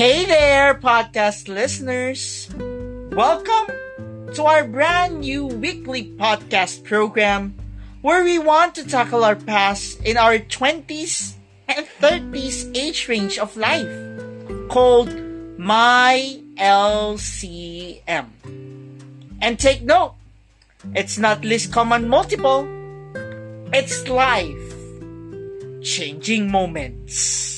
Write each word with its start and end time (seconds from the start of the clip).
Hey 0.00 0.24
there, 0.24 0.72
podcast 0.72 1.46
listeners! 1.46 2.48
Welcome 3.12 3.68
to 4.32 4.44
our 4.48 4.64
brand 4.64 5.20
new 5.20 5.44
weekly 5.44 6.08
podcast 6.16 6.84
program 6.84 7.52
where 8.00 8.24
we 8.24 8.38
want 8.38 8.74
to 8.76 8.88
tackle 8.88 9.24
our 9.24 9.36
past 9.36 10.00
in 10.00 10.16
our 10.16 10.38
20s 10.38 11.34
and 11.68 11.84
30s 12.00 12.74
age 12.74 13.08
range 13.12 13.36
of 13.36 13.58
life 13.58 13.92
called 14.70 15.12
My 15.60 16.40
LCM. 16.56 18.24
And 19.42 19.58
take 19.58 19.82
note, 19.82 20.14
it's 20.96 21.18
not 21.18 21.44
least 21.44 21.74
common 21.74 22.08
multiple, 22.08 22.64
it's 23.68 24.08
life 24.08 24.72
changing 25.84 26.50
moments. 26.50 27.49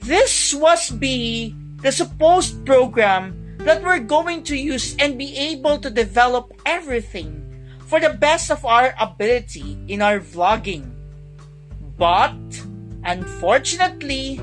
This 0.00 0.54
was 0.54 0.90
be 0.90 1.54
the 1.82 1.92
supposed 1.92 2.64
program 2.64 3.56
that 3.58 3.82
we're 3.82 4.00
going 4.00 4.42
to 4.44 4.56
use 4.56 4.96
and 4.98 5.18
be 5.18 5.36
able 5.36 5.78
to 5.78 5.90
develop 5.90 6.52
everything 6.64 7.36
for 7.86 8.00
the 8.00 8.16
best 8.16 8.50
of 8.50 8.64
our 8.64 8.94
ability 8.98 9.76
in 9.88 10.00
our 10.00 10.18
vlogging. 10.18 10.88
But, 11.98 12.32
unfortunately, 13.04 14.40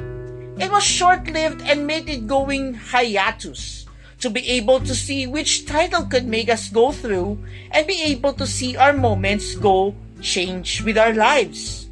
it 0.61 0.69
was 0.69 0.83
short-lived 0.83 1.61
and 1.65 1.87
made 1.87 2.09
it 2.09 2.27
going 2.27 2.75
hiatus 2.75 3.85
to 4.19 4.29
be 4.29 4.47
able 4.49 4.79
to 4.81 4.93
see 4.93 5.25
which 5.25 5.65
title 5.65 6.05
could 6.05 6.25
make 6.25 6.49
us 6.49 6.69
go 6.69 6.91
through 6.91 7.37
and 7.71 7.87
be 7.87 8.01
able 8.03 8.33
to 8.33 8.45
see 8.45 8.77
our 8.77 8.93
moments 8.93 9.55
go 9.55 9.95
change 10.21 10.81
with 10.83 10.97
our 10.97 11.13
lives. 11.13 11.89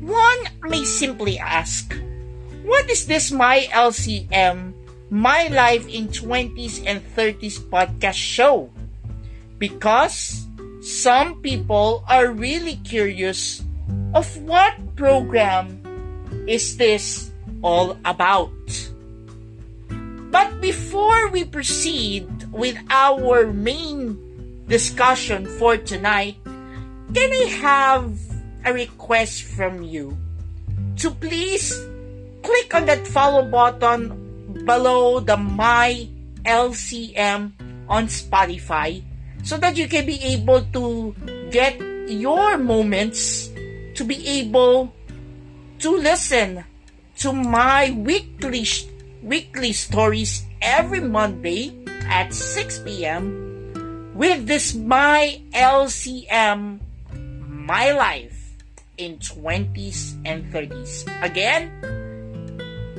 One 0.00 0.38
may 0.68 0.84
simply 0.84 1.38
ask, 1.38 1.96
what 2.68 2.84
is 2.92 3.08
this 3.08 3.32
My 3.32 3.64
LCM, 3.72 4.76
My 5.08 5.48
Life 5.48 5.88
in 5.88 6.12
20s 6.12 6.84
and 6.84 7.00
30s 7.16 7.56
podcast 7.56 8.20
show? 8.20 8.68
Because 9.56 10.44
some 10.84 11.40
people 11.40 12.04
are 12.04 12.28
really 12.28 12.76
curious 12.84 13.64
of 14.12 14.28
what 14.44 14.76
program 14.96 15.80
is 16.46 16.76
this 16.76 17.32
all 17.64 17.96
about. 18.04 18.52
But 20.28 20.60
before 20.60 21.32
we 21.32 21.48
proceed 21.48 22.28
with 22.52 22.76
our 22.92 23.48
main 23.48 24.20
discussion 24.68 25.48
for 25.56 25.80
tonight, 25.80 26.36
can 27.16 27.32
I 27.32 27.48
have 27.64 28.12
a 28.68 28.76
request 28.76 29.48
from 29.56 29.80
you 29.82 30.20
to 31.00 31.10
please 31.10 31.72
click 32.48 32.72
on 32.72 32.88
that 32.88 33.04
follow 33.04 33.44
button 33.44 34.08
below 34.64 35.20
the 35.20 35.36
My 35.36 36.08
LCM 36.48 37.52
on 37.84 38.08
Spotify 38.08 39.04
so 39.44 39.60
that 39.60 39.76
you 39.76 39.84
can 39.84 40.08
be 40.08 40.16
able 40.32 40.64
to 40.72 41.12
get 41.52 41.76
your 42.08 42.56
moments 42.56 43.52
to 43.96 44.02
be 44.04 44.16
able 44.40 44.96
to 45.84 45.90
listen 45.92 46.64
to 47.20 47.36
my 47.36 47.92
weekly 48.00 48.64
weekly 49.20 49.72
stories 49.76 50.48
every 50.64 51.04
Monday 51.04 51.76
at 52.08 52.32
6 52.32 52.80
p.m. 52.80 53.28
with 54.16 54.48
this 54.48 54.72
My 54.72 55.36
LCM 55.52 56.80
My 57.44 57.92
Life 57.92 58.56
in 58.96 59.18
20s 59.18 60.16
and 60.24 60.48
30s. 60.48 61.04
Again, 61.20 61.97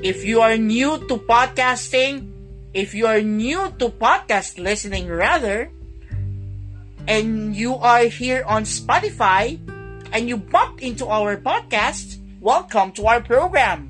if 0.02 0.24
you 0.24 0.40
are 0.42 0.56
new 0.56 0.98
to 1.08 1.18
podcasting, 1.18 2.32
if 2.74 2.94
you 2.96 3.08
are 3.08 3.22
new 3.22 3.68
to 3.80 3.90
podcast 3.90 4.58
listening 4.58 5.08
rather, 5.08 5.72
and 7.08 7.56
you 7.56 7.76
are 7.76 8.06
here 8.06 8.44
on 8.48 8.64
Spotify 8.64 9.60
and 10.14 10.30
you 10.30 10.38
bumped 10.38 10.82
into 10.82 11.08
our 11.08 11.36
podcast, 11.36 12.18
welcome 12.40 12.92
to 12.94 13.08
our 13.08 13.20
program. 13.20 13.90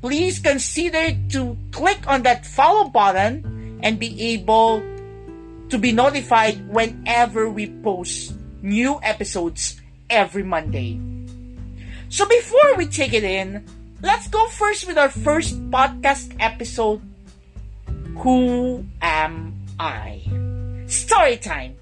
Please 0.00 0.38
consider 0.38 1.12
to 1.30 1.56
click 1.70 2.00
on 2.08 2.22
that 2.22 2.46
follow 2.46 2.88
button 2.88 3.80
and 3.82 3.98
be 3.98 4.32
able 4.32 4.80
to 5.68 5.76
be 5.76 5.92
notified 5.92 6.56
whenever 6.68 7.50
we 7.50 7.68
post 7.82 8.32
new 8.62 8.98
episodes 9.02 9.80
every 10.08 10.42
Monday. 10.42 10.98
So 12.08 12.24
before 12.24 12.76
we 12.76 12.86
take 12.86 13.12
it 13.12 13.24
in, 13.24 13.66
let's 14.02 14.28
go 14.28 14.46
first 14.48 14.86
with 14.86 14.98
our 14.98 15.08
first 15.08 15.56
podcast 15.70 16.36
episode 16.40 17.00
Who 18.18 18.84
Am 19.00 19.54
I? 19.78 20.22
Story 20.86 21.36
time. 21.36 21.76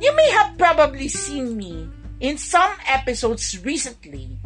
You 0.00 0.14
may 0.14 0.30
have 0.30 0.58
probably 0.58 1.08
seen 1.08 1.56
me 1.56 1.88
in 2.20 2.38
some 2.38 2.70
episodes 2.86 3.58
recently 3.64 4.38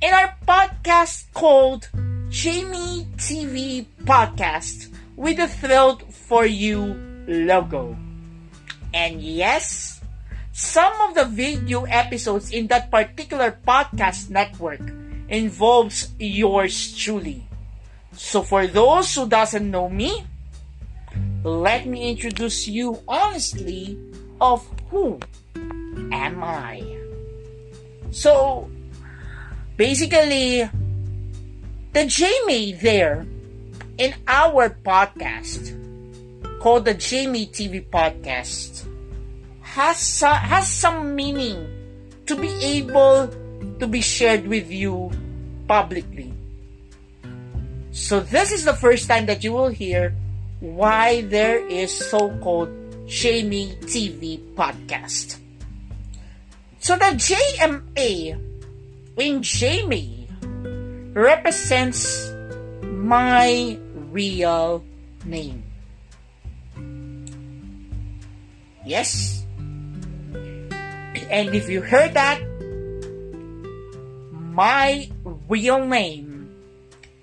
in 0.00 0.12
our 0.12 0.34
podcast 0.46 1.30
called 1.34 1.88
JMAY 2.28 3.06
TV 3.16 3.86
Podcast 4.04 4.88
with 5.16 5.36
the 5.36 5.48
Thrilled 5.48 6.02
for 6.12 6.46
You 6.46 6.98
logo. 7.28 7.96
And 8.92 9.22
yes, 9.22 10.00
some 10.52 10.92
of 11.08 11.14
the 11.14 11.24
video 11.24 11.84
episodes 11.84 12.50
in 12.50 12.66
that 12.68 12.90
particular 12.90 13.56
podcast 13.66 14.30
network 14.30 14.82
involves 15.28 16.10
yours 16.18 16.96
truly. 16.96 17.46
So 18.12 18.42
for 18.42 18.66
those 18.66 19.14
who 19.14 19.28
doesn't 19.28 19.70
know 19.70 19.88
me, 19.88 20.24
let 21.44 21.86
me 21.86 22.10
introduce 22.10 22.68
you 22.68 22.98
honestly 23.08 23.98
of 24.40 24.66
who 24.90 25.18
am 26.12 26.42
I. 26.42 26.82
So 28.10 28.70
basically 29.76 30.68
the 31.92 32.04
JMAY 32.06 32.80
there 32.80 33.26
in 33.98 34.14
our 34.26 34.70
podcast 34.70 35.78
called 36.60 36.84
the 36.84 36.94
JMAY 36.94 37.50
TV 37.50 37.84
podcast 37.88 38.86
has 39.62 39.98
some, 39.98 40.36
has 40.36 40.68
some 40.68 41.14
meaning 41.16 41.66
to 42.26 42.36
be 42.36 42.48
able 42.62 43.28
to 43.82 43.90
be 43.90 44.00
shared 44.00 44.46
with 44.46 44.70
you 44.70 45.10
publicly. 45.66 46.32
So 47.90 48.22
this 48.22 48.54
is 48.54 48.64
the 48.64 48.78
first 48.78 49.10
time 49.10 49.26
that 49.26 49.42
you 49.42 49.52
will 49.52 49.74
hear 49.74 50.14
why 50.62 51.26
there 51.26 51.58
is 51.58 51.90
so-called 51.90 52.70
JMAY 53.10 53.82
TV 53.82 54.38
podcast. 54.54 55.42
So 56.78 56.94
the 56.94 57.18
JMA 57.18 58.38
in 59.18 59.42
JMAY 59.42 60.30
represents 61.12 62.30
my 62.86 63.76
real 64.14 64.84
name. 65.26 65.66
Yes, 68.86 69.42
and 71.30 71.54
if 71.54 71.68
you 71.68 71.82
heard 71.82 72.14
that, 72.14 72.51
my 74.52 75.08
real 75.48 75.80
name 75.88 76.52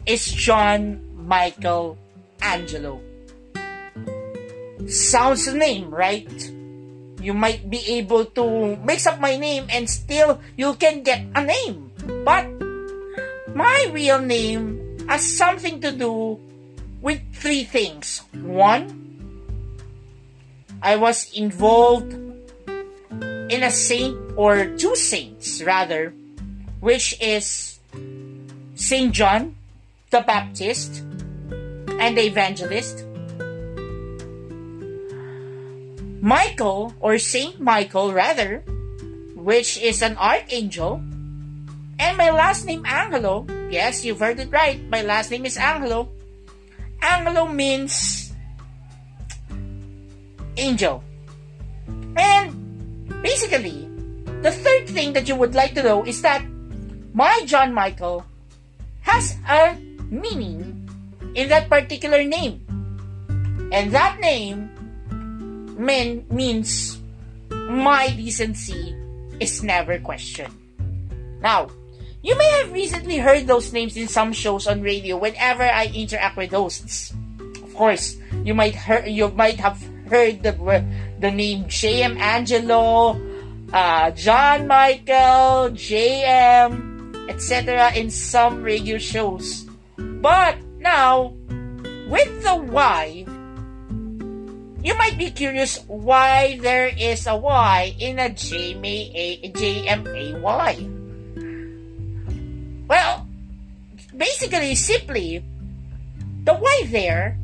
is 0.05 0.25
John 0.25 0.97
Michael 1.13 1.97
Angelo. 2.41 2.99
Sounds 4.89 5.45
a 5.45 5.53
name, 5.53 5.93
right? 5.93 6.25
You 7.21 7.33
might 7.37 7.69
be 7.69 8.01
able 8.01 8.25
to 8.33 8.75
mix 8.81 9.05
up 9.05 9.19
my 9.21 9.37
name 9.37 9.67
and 9.69 9.85
still 9.85 10.41
you 10.57 10.73
can 10.73 11.03
get 11.03 11.21
a 11.35 11.45
name. 11.45 11.93
But 12.25 12.49
my 13.53 13.89
real 13.93 14.19
name 14.19 15.05
has 15.07 15.21
something 15.21 15.81
to 15.81 15.91
do 15.91 16.39
with 17.01 17.21
three 17.35 17.63
things. 17.63 18.23
One, 18.33 18.89
I 20.81 20.95
was 20.95 21.29
involved 21.37 22.09
in 22.09 23.61
a 23.61 23.69
saint 23.69 24.17
or 24.35 24.65
two 24.77 24.95
saints 24.95 25.61
rather, 25.61 26.13
which 26.79 27.19
is 27.21 27.79
Saint 28.75 29.11
John 29.11 29.55
the 30.09 30.21
Baptist 30.21 31.03
and 31.99 32.17
the 32.17 32.25
Evangelist. 32.25 33.05
Michael 36.21 36.93
or 36.99 37.17
Saint 37.17 37.59
Michael 37.61 38.11
rather, 38.11 38.59
which 39.35 39.77
is 39.77 40.01
an 40.01 40.17
archangel. 40.17 41.01
And 41.99 42.17
my 42.17 42.31
last 42.31 42.65
name 42.65 42.85
Angelo. 42.85 43.45
Yes, 43.69 44.03
you've 44.03 44.19
heard 44.19 44.39
it 44.39 44.51
right. 44.51 44.81
My 44.89 45.03
last 45.03 45.31
name 45.31 45.45
is 45.45 45.57
Angelo. 45.57 46.09
Angelo 47.01 47.47
means 47.47 48.33
angel. 50.57 51.03
And 52.17 52.59
Basically, 53.21 53.89
the 54.41 54.51
third 54.51 54.87
thing 54.87 55.11
that 55.11 55.27
you 55.27 55.35
would 55.35 55.53
like 55.53 55.75
to 55.75 55.83
know 55.83 56.05
is 56.05 56.21
that 56.21 56.41
my 57.13 57.41
John 57.45 57.73
Michael 57.73 58.25
has 59.01 59.35
a 59.47 59.75
meaning 60.09 60.89
in 61.35 61.49
that 61.49 61.69
particular 61.69 62.23
name. 62.23 62.65
And 63.71 63.91
that 63.93 64.19
name 64.19 64.69
mean, 65.77 66.25
means 66.29 66.99
my 67.49 68.09
decency 68.09 68.95
is 69.39 69.63
never 69.63 69.99
questioned. 69.99 70.53
Now, 71.41 71.69
you 72.21 72.35
may 72.37 72.49
have 72.59 72.73
recently 72.73 73.17
heard 73.17 73.47
those 73.47 73.71
names 73.71 73.95
in 73.95 74.07
some 74.07 74.33
shows 74.33 74.67
on 74.67 74.81
radio 74.81 75.17
whenever 75.17 75.63
I 75.63 75.87
interact 75.93 76.35
with 76.35 76.51
hosts. 76.51 77.13
Of 77.39 77.73
course, 77.75 78.17
you 78.43 78.53
might 78.53 78.75
hear, 78.75 79.05
you 79.05 79.29
might 79.29 79.59
have 79.59 79.79
heard 80.09 80.43
the 80.43 80.51
the 81.19 81.31
name 81.31 81.65
J.M. 81.67 82.17
Angelo, 82.17 83.15
uh, 83.71 84.11
John 84.11 84.67
Michael, 84.67 85.69
J.M., 85.71 86.88
etc. 87.29 87.93
in 87.93 88.09
some 88.09 88.63
radio 88.65 88.97
shows. 88.97 89.69
But 89.97 90.57
now, 90.81 91.37
with 92.09 92.43
the 92.43 92.55
Y, 92.57 93.25
you 94.81 94.97
might 94.97 95.17
be 95.17 95.29
curious 95.29 95.77
why 95.87 96.57
there 96.57 96.87
is 96.87 97.27
a 97.27 97.37
Y 97.37 97.95
in 97.99 98.17
a 98.17 98.29
JMAY. 98.33 99.45
Well, 102.87 103.27
basically, 104.17 104.73
simply, 104.73 105.45
the 106.43 106.55
why 106.55 106.83
there 106.89 107.37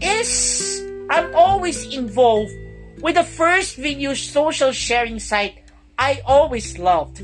is 0.00 0.82
I'm 1.10 1.34
always 1.34 1.84
involved 1.94 2.52
with 3.00 3.16
the 3.16 3.24
first 3.24 3.76
video 3.76 4.14
social 4.14 4.72
sharing 4.72 5.18
site 5.18 5.64
I 5.98 6.22
always 6.24 6.78
loved. 6.78 7.22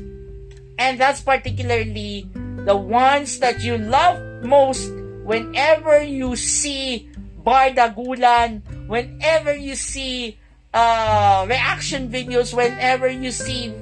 And 0.77 0.99
that's 0.99 1.21
particularly 1.21 2.29
the 2.65 2.75
ones 2.75 3.39
that 3.39 3.61
you 3.61 3.77
love 3.77 4.19
most 4.43 4.91
whenever 5.23 6.03
you 6.03 6.35
see 6.35 7.09
Bardagulan, 7.45 8.61
whenever 8.87 9.55
you 9.55 9.75
see 9.75 10.37
uh, 10.73 11.45
reaction 11.47 12.09
videos, 12.09 12.53
whenever 12.53 13.07
you 13.07 13.31
see 13.31 13.73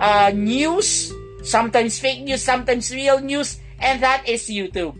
uh, 0.00 0.30
news 0.34 1.12
sometimes 1.42 1.98
fake 1.98 2.22
news, 2.22 2.42
sometimes 2.42 2.92
real 2.92 3.20
news, 3.20 3.58
and 3.80 4.02
that 4.02 4.28
is 4.28 4.48
YouTube. 4.48 4.96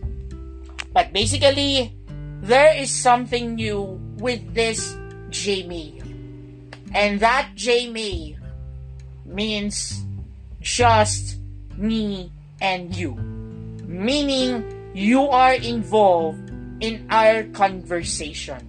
But 0.91 1.13
basically, 1.13 1.93
there 2.41 2.75
is 2.75 2.89
something 2.89 3.55
new 3.55 4.01
with 4.17 4.41
this 4.53 4.95
JMAY. 5.29 6.01
And 6.93 7.19
that 7.19 7.53
JMAY 7.55 8.37
means 9.25 10.01
just 10.61 11.37
me 11.77 12.31
and 12.61 12.95
you. 12.95 13.15
Meaning, 13.85 14.91
you 14.93 15.27
are 15.29 15.53
involved 15.53 16.49
in 16.79 17.07
our 17.09 17.43
conversation. 17.43 18.67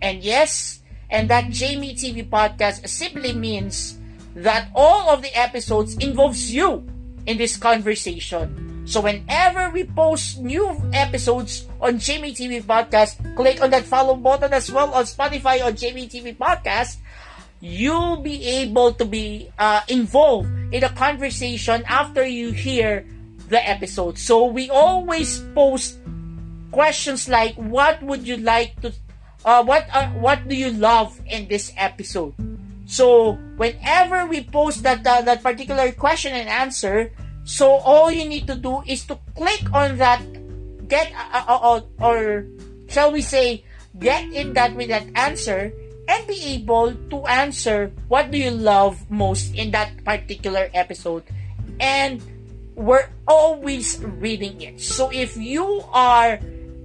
And 0.00 0.22
yes, 0.22 0.80
and 1.10 1.30
that 1.30 1.46
JMAY 1.46 1.94
TV 1.94 2.28
podcast 2.28 2.86
simply 2.88 3.32
means 3.32 3.98
that 4.34 4.68
all 4.74 5.10
of 5.10 5.22
the 5.22 5.34
episodes 5.36 5.96
involves 5.96 6.52
you 6.52 6.86
in 7.26 7.36
this 7.38 7.56
conversation. 7.56 8.86
So 8.88 9.02
whenever 9.02 9.68
we 9.68 9.84
post 9.84 10.40
new 10.40 10.64
episodes 10.94 11.68
on 11.80 12.00
JMAY 12.00 12.32
TV 12.32 12.62
Podcast, 12.64 13.20
click 13.36 13.60
on 13.60 13.68
that 13.70 13.84
follow 13.84 14.16
button 14.16 14.54
as 14.54 14.72
well 14.72 14.94
on 14.94 15.04
Spotify 15.04 15.60
or 15.60 15.76
JMAY 15.76 16.08
TV 16.08 16.32
Podcast. 16.32 16.96
You'll 17.60 18.22
be 18.22 18.62
able 18.62 18.94
to 18.94 19.04
be 19.04 19.50
uh, 19.58 19.82
involved 19.88 20.48
in 20.70 20.84
a 20.84 20.90
conversation 20.90 21.82
after 21.86 22.24
you 22.24 22.52
hear 22.52 23.04
the 23.48 23.58
episode. 23.58 24.18
So 24.18 24.46
we 24.46 24.70
always 24.70 25.40
post 25.54 25.98
questions 26.70 27.28
like, 27.28 27.56
"What 27.56 28.02
would 28.02 28.28
you 28.28 28.38
like 28.38 28.78
to? 28.82 28.94
Uh, 29.44 29.64
what 29.64 29.90
uh, 29.90 30.06
what 30.22 30.46
do 30.46 30.54
you 30.54 30.70
love 30.70 31.18
in 31.26 31.48
this 31.48 31.72
episode?" 31.74 32.34
So 32.86 33.36
whenever 33.58 34.24
we 34.26 34.44
post 34.44 34.82
that 34.86 35.02
uh, 35.02 35.22
that 35.26 35.42
particular 35.42 35.90
question 35.92 36.32
and 36.32 36.48
answer, 36.48 37.10
so 37.42 37.80
all 37.82 38.10
you 38.12 38.28
need 38.28 38.46
to 38.46 38.54
do 38.54 38.84
is 38.86 39.04
to 39.10 39.18
click 39.34 39.66
on 39.74 39.98
that 39.98 40.22
get 40.88 41.12
uh, 41.12 41.44
uh, 41.48 41.60
uh, 41.60 41.80
or 42.00 42.46
shall 42.88 43.12
we 43.12 43.20
say 43.20 43.64
get 44.00 44.24
in 44.32 44.54
that 44.54 44.74
with 44.74 44.88
that 44.88 45.04
answer 45.14 45.72
and 46.08 46.26
be 46.26 46.56
able 46.56 46.92
to 47.10 47.26
answer 47.26 47.92
what 48.08 48.30
do 48.30 48.38
you 48.38 48.50
love 48.50 48.98
most 49.10 49.54
in 49.54 49.70
that 49.70 49.92
particular 50.04 50.68
episode 50.74 51.22
and 51.78 52.22
we're 52.74 53.08
always 53.26 54.00
reading 54.18 54.60
it 54.60 54.80
so 54.80 55.10
if 55.12 55.36
you 55.36 55.84
are 55.92 56.40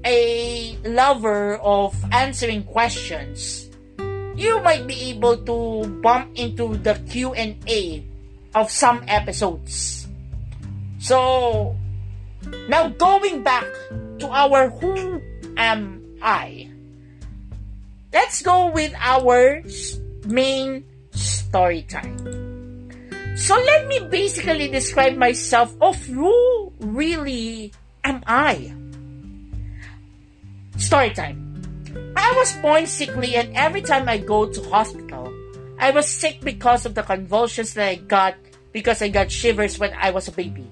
a 0.06 0.78
lover 0.84 1.56
of 1.58 1.96
answering 2.12 2.64
questions 2.64 3.64
you 4.36 4.60
might 4.62 4.88
be 4.88 5.14
able 5.14 5.38
to 5.38 5.88
bump 6.02 6.34
into 6.36 6.76
the 6.82 6.98
Q&A 7.10 8.04
of 8.56 8.72
some 8.72 9.04
episodes. 9.08 10.08
So, 11.00 11.76
now 12.68 12.90
going 12.90 13.44
back 13.44 13.66
to 14.20 14.28
our 14.30 14.70
who 14.70 15.22
am 15.58 16.02
I? 16.22 16.73
Let's 18.14 18.44
go 18.44 18.70
with 18.70 18.94
our 19.02 19.64
main 20.26 20.86
story 21.12 21.82
time. 21.90 22.22
So 23.36 23.56
let 23.58 23.88
me 23.88 24.06
basically 24.06 24.70
describe 24.70 25.18
myself 25.18 25.74
of 25.82 25.98
who 26.06 26.72
really 26.80 27.74
am 28.04 28.22
I. 28.28 28.72
Story 30.78 31.10
time. 31.10 31.58
I 32.16 32.34
was 32.38 32.54
born 32.62 32.86
sickly 32.86 33.34
and 33.36 33.50
every 33.58 33.82
time 33.82 34.08
I 34.08 34.18
go 34.18 34.46
to 34.46 34.62
hospital, 34.70 35.34
I 35.80 35.90
was 35.90 36.08
sick 36.08 36.42
because 36.42 36.86
of 36.86 36.94
the 36.94 37.02
convulsions 37.02 37.74
that 37.74 37.90
I 37.90 37.96
got 37.96 38.36
because 38.72 39.02
I 39.02 39.10
got 39.10 39.32
shivers 39.32 39.80
when 39.80 39.94
I 39.98 40.12
was 40.12 40.28
a 40.28 40.32
baby. 40.32 40.70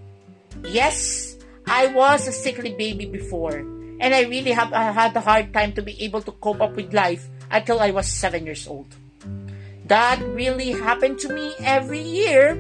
Yes, 0.69 1.37
I 1.65 1.87
was 1.87 2.27
a 2.27 2.31
sickly 2.31 2.75
baby 2.77 3.05
before 3.05 3.65
and 4.01 4.17
I 4.17 4.25
really 4.25 4.51
have 4.51 4.73
I 4.73 4.89
had 4.89 5.15
a 5.15 5.21
hard 5.21 5.53
time 5.53 5.77
to 5.77 5.85
be 5.85 5.93
able 6.01 6.25
to 6.25 6.33
cope 6.41 6.59
up 6.59 6.73
with 6.73 6.91
life 6.91 7.29
until 7.53 7.79
I 7.79 7.93
was 7.93 8.09
7 8.09 8.43
years 8.43 8.65
old. 8.65 8.89
That 9.85 10.17
really 10.33 10.73
happened 10.73 11.21
to 11.21 11.29
me 11.29 11.53
every 11.61 12.01
year, 12.01 12.57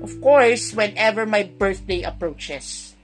of 0.00 0.16
course, 0.24 0.72
whenever 0.72 1.28
my 1.28 1.44
birthday 1.44 2.02
approaches. 2.02 2.96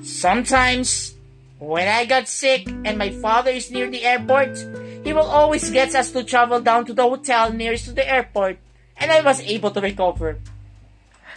Sometimes 0.00 1.12
when 1.60 1.84
I 1.84 2.08
got 2.08 2.32
sick 2.32 2.64
and 2.64 2.96
my 2.96 3.12
father 3.20 3.52
is 3.52 3.68
near 3.68 3.90
the 3.90 4.06
airport, 4.06 4.56
he 5.04 5.12
will 5.12 5.28
always 5.28 5.68
get 5.68 5.94
us 5.94 6.10
to 6.16 6.24
travel 6.24 6.64
down 6.64 6.86
to 6.88 6.94
the 6.94 7.04
hotel 7.04 7.52
nearest 7.52 7.86
to 7.86 7.92
the 7.92 8.08
airport 8.08 8.56
and 8.96 9.12
I 9.12 9.20
was 9.20 9.44
able 9.44 9.70
to 9.76 9.80
recover. 9.84 10.40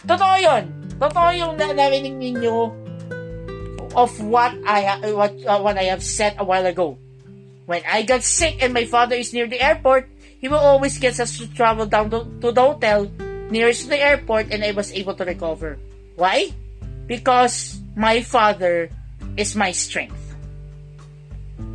Totoo 0.06 0.40
yun. 0.40 0.96
Totoo 0.96 1.36
yung 1.36 1.60
narinig 1.60 2.16
ninyo 2.16 2.79
of 3.94 4.10
what 4.22 4.54
I 4.66 4.98
what 5.12 5.34
uh, 5.46 5.60
what 5.60 5.78
I 5.78 5.90
have 5.90 6.02
said 6.02 6.36
a 6.38 6.44
while 6.44 6.66
ago. 6.66 6.98
When 7.66 7.82
I 7.86 8.02
got 8.02 8.22
sick 8.22 8.62
and 8.62 8.74
my 8.74 8.84
father 8.84 9.14
is 9.14 9.32
near 9.32 9.46
the 9.46 9.62
airport, 9.62 10.08
he 10.40 10.48
will 10.48 10.58
always 10.58 10.98
get 10.98 11.20
us 11.20 11.38
to 11.38 11.46
travel 11.54 11.86
down 11.86 12.10
to, 12.10 12.26
to 12.42 12.50
the 12.50 12.62
hotel 12.62 13.06
nearest 13.50 13.84
to 13.84 13.88
the 13.90 14.00
airport 14.00 14.54
and 14.54 14.64
I 14.64 14.70
was 14.72 14.92
able 14.92 15.14
to 15.14 15.24
recover. 15.24 15.78
Why? 16.16 16.54
Because 17.06 17.78
my 17.96 18.22
father 18.22 18.88
is 19.36 19.54
my 19.54 19.72
strength. 19.72 20.18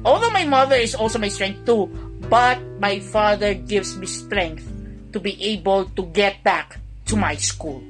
Although 0.03 0.31
my 0.31 0.45
mother 0.45 0.75
is 0.75 0.95
also 0.95 1.19
my 1.19 1.27
strength 1.27 1.65
too, 1.65 1.87
but 2.29 2.57
my 2.79 2.99
father 2.99 3.53
gives 3.53 3.97
me 3.97 4.07
strength 4.07 4.65
to 5.13 5.19
be 5.19 5.35
able 5.43 5.85
to 5.95 6.03
get 6.15 6.43
back 6.43 6.79
to 7.07 7.15
my 7.15 7.35
school. 7.35 7.83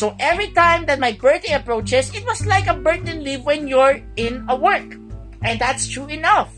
So 0.00 0.16
every 0.16 0.48
time 0.56 0.88
that 0.88 0.96
my 0.96 1.12
birthday 1.12 1.52
approaches, 1.52 2.08
it 2.16 2.24
was 2.24 2.48
like 2.48 2.64
a 2.64 2.72
birthday 2.72 3.20
leave 3.20 3.44
when 3.44 3.68
you're 3.68 4.00
in 4.16 4.48
a 4.48 4.56
work. 4.56 4.96
And 5.44 5.60
that's 5.60 5.92
true 5.92 6.08
enough. 6.08 6.48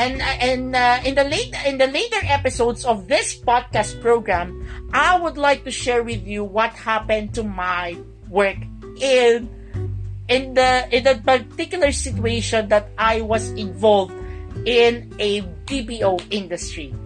And 0.00 0.24
and 0.24 0.72
uh, 0.72 1.04
in 1.04 1.12
the 1.12 1.28
late 1.28 1.52
in 1.68 1.76
the 1.76 1.92
later 1.92 2.24
episodes 2.24 2.88
of 2.88 3.04
this 3.04 3.36
podcast 3.36 4.00
program, 4.00 4.64
I 4.96 5.20
would 5.20 5.36
like 5.36 5.68
to 5.68 5.70
share 5.70 6.00
with 6.00 6.24
you 6.24 6.40
what 6.40 6.72
happened 6.72 7.36
to 7.36 7.44
my 7.44 8.00
work 8.32 8.56
in 8.96 9.52
in 10.32 10.56
the 10.56 10.88
in 10.88 11.04
the 11.04 11.20
particular 11.20 11.92
situation 11.92 12.72
that 12.72 12.88
I 12.96 13.20
was 13.20 13.52
involved 13.60 14.16
in 14.64 15.12
a 15.20 15.44
BPO 15.68 16.32
industry. 16.32 16.96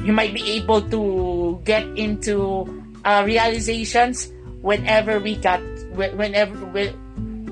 You 0.00 0.16
might 0.16 0.32
be 0.32 0.56
able 0.56 0.80
to 0.88 1.60
get 1.68 1.84
into 2.00 2.64
uh, 3.06 3.22
realizations 3.24 4.28
whenever 4.60 5.22
we 5.22 5.38
got 5.38 5.62
whenever 5.94 6.58
we, 6.74 6.90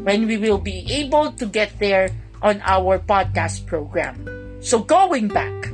when 0.02 0.26
we 0.26 0.36
will 0.36 0.58
be 0.58 0.84
able 0.90 1.32
to 1.32 1.46
get 1.46 1.72
there 1.78 2.10
on 2.42 2.60
our 2.66 2.98
podcast 2.98 3.64
program. 3.64 4.18
So 4.60 4.80
going 4.82 5.28
back. 5.28 5.70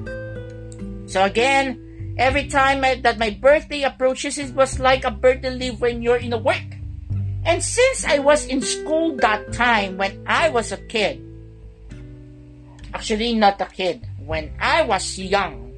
So 1.11 1.25
again, 1.25 2.15
every 2.19 2.47
time 2.47 2.85
I, 2.85 3.01
that 3.03 3.19
my 3.19 3.31
birthday 3.31 3.83
approaches, 3.83 4.39
it 4.39 4.55
was 4.55 4.79
like 4.79 5.03
a 5.05 5.11
birthday 5.11 5.51
leave 5.51 5.81
when 5.81 6.03
you're 6.03 6.23
in 6.23 6.33
a 6.33 6.39
work 6.39 6.63
And 7.45 7.63
since 7.65 8.05
I 8.05 8.19
was 8.19 8.47
in 8.47 8.61
school 8.61 9.17
that 9.17 9.53
time 9.53 9.97
when 9.97 10.23
I 10.27 10.51
was 10.51 10.73
a 10.73 10.77
kid, 10.77 11.25
actually 12.93 13.35
not 13.35 13.61
a 13.61 13.67
kid, 13.67 14.07
when 14.27 14.53
I 14.61 14.83
was 14.83 15.19
young, 15.19 15.70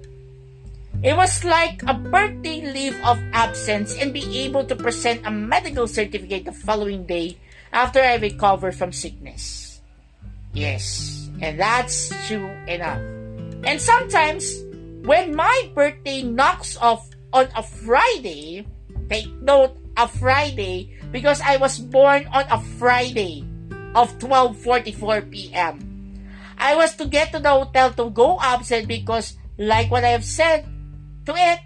it 1.02 1.18
was 1.18 1.42
like 1.42 1.82
a 1.90 1.94
birthday 1.94 2.62
leave 2.62 2.94
of 3.02 3.18
absence 3.35 3.99
and 3.99 4.14
be 4.14 4.23
able 4.47 4.62
to 4.62 4.78
present 4.78 5.26
a 5.26 5.30
medical 5.30 5.90
certificate 5.90 6.47
the 6.47 6.54
following 6.54 7.04
day 7.06 7.37
after 7.73 7.99
I 7.99 8.23
recover 8.23 8.71
from 8.71 8.94
sickness. 8.94 9.82
Yes, 10.54 11.28
and 11.42 11.59
that's 11.59 12.14
true 12.28 12.47
enough. 12.71 13.02
And 13.66 13.82
sometimes, 13.82 14.47
when 15.02 15.35
my 15.35 15.71
birthday 15.75 16.23
knocks 16.23 16.76
off 16.78 17.11
on 17.32 17.49
a 17.56 17.62
Friday, 17.62 18.66
take 19.11 19.26
note, 19.42 19.75
a 19.97 20.06
Friday, 20.06 20.94
because 21.11 21.40
I 21.42 21.56
was 21.56 21.82
born 21.82 22.30
on 22.30 22.47
a 22.47 22.61
Friday 22.78 23.42
of 23.94 24.18
12.44 24.23 25.30
p.m. 25.30 25.82
I 26.59 26.76
was 26.76 26.94
to 26.97 27.11
get 27.11 27.32
to 27.32 27.40
the 27.40 27.50
hotel 27.50 27.90
to 27.99 28.11
go 28.11 28.38
absent 28.38 28.87
because, 28.87 29.35
like 29.59 29.90
what 29.90 30.04
I 30.04 30.14
have 30.14 30.25
said 30.25 30.64
to 31.26 31.35
it, 31.37 31.61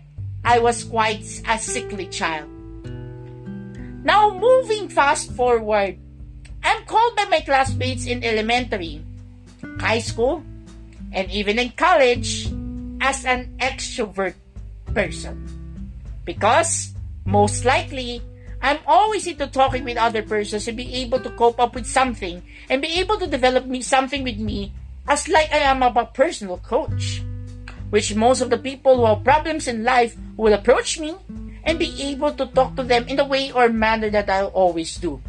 I 0.45 0.59
was 0.59 0.85
quite 0.85 1.27
a 1.49 1.59
sickly 1.59 2.07
child. 2.07 2.49
Now, 4.05 4.31
moving 4.39 4.89
fast 4.89 5.33
forward, 5.33 5.99
I'm 6.63 6.85
called 6.87 7.17
by 7.17 7.27
my 7.27 7.41
classmates 7.41 8.07
in 8.07 8.23
elementary, 8.23 9.03
high 9.81 9.99
school, 9.99 10.45
and 11.13 11.31
even 11.31 11.59
in 11.59 11.71
college 11.71 12.47
as 13.01 13.25
an 13.25 13.57
extrovert 13.59 14.35
person. 14.95 15.43
Because, 16.25 16.95
most 17.25 17.65
likely, 17.65 18.23
I'm 18.63 18.79
always 18.87 19.27
into 19.27 19.47
talking 19.47 19.85
with 19.85 19.97
other 19.97 20.23
persons 20.23 20.67
and 20.67 20.77
be 20.77 20.95
able 21.03 21.21
to 21.21 21.31
cope 21.31 21.61
up 21.61 21.75
with 21.75 21.87
something 21.87 22.43
and 22.71 22.83
be 22.83 22.99
able 22.99 23.19
to 23.19 23.27
develop 23.27 23.67
me 23.67 23.83
something 23.83 24.23
with 24.23 24.39
me 24.39 24.73
as 25.09 25.29
like 25.29 25.53
I 25.53 25.67
am 25.67 25.83
a 25.83 26.07
personal 26.07 26.59
coach. 26.59 27.23
Which 27.91 28.15
most 28.15 28.41
of 28.41 28.51
the 28.51 28.59
people 28.59 28.97
who 28.97 29.07
have 29.07 29.25
problems 29.25 29.69
in 29.69 29.85
life 29.85 30.17
will 30.37 30.53
approach 30.53 30.99
me 30.99 31.15
and 31.65 31.79
be 31.79 31.91
able 32.03 32.33
to 32.33 32.47
talk 32.47 32.77
to 32.77 32.83
them 32.83 33.07
in 33.09 33.17
the 33.17 33.25
way 33.25 33.51
or 33.53 33.69
manner 33.69 34.11
that 34.11 34.31
I 34.31 34.45
always 34.45 34.97
do. 34.97 35.21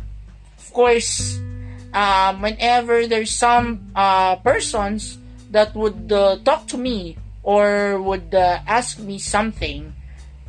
Of 0.58 0.74
course, 0.74 1.40
um, 1.94 2.42
whenever 2.42 3.08
there's 3.08 3.32
some 3.32 3.90
uh, 3.96 4.38
persons 4.38 5.18
that 5.52 5.74
would 5.76 6.12
uh, 6.12 6.38
talk 6.46 6.68
to 6.68 6.78
me 6.78 7.18
or 7.44 8.02
would 8.02 8.34
uh, 8.36 8.60
ask 8.68 9.00
me 9.00 9.18
something 9.18 9.94